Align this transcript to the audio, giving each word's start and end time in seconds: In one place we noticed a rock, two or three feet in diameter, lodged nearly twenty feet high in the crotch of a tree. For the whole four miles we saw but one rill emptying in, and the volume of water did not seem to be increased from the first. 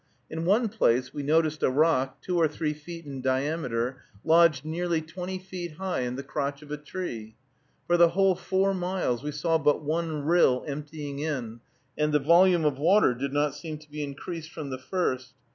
In 0.31 0.45
one 0.45 0.67
place 0.67 1.13
we 1.13 1.21
noticed 1.21 1.61
a 1.61 1.69
rock, 1.69 2.23
two 2.23 2.35
or 2.35 2.47
three 2.47 2.73
feet 2.73 3.05
in 3.05 3.21
diameter, 3.21 4.01
lodged 4.23 4.65
nearly 4.65 4.99
twenty 4.99 5.37
feet 5.37 5.73
high 5.73 5.99
in 5.99 6.15
the 6.15 6.23
crotch 6.23 6.63
of 6.63 6.71
a 6.71 6.77
tree. 6.77 7.35
For 7.85 7.97
the 7.97 8.09
whole 8.09 8.33
four 8.33 8.73
miles 8.73 9.21
we 9.21 9.29
saw 9.29 9.59
but 9.59 9.83
one 9.83 10.23
rill 10.25 10.65
emptying 10.65 11.19
in, 11.19 11.59
and 11.99 12.11
the 12.11 12.17
volume 12.17 12.65
of 12.65 12.79
water 12.79 13.13
did 13.13 13.31
not 13.31 13.53
seem 13.53 13.77
to 13.77 13.91
be 13.91 14.01
increased 14.01 14.49
from 14.49 14.71
the 14.71 14.79
first. 14.79 15.35